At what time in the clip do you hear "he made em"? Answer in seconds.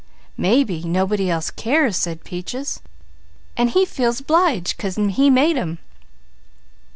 4.95-5.77